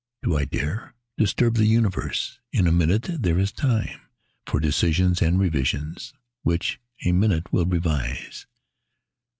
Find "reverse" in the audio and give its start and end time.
7.67-8.47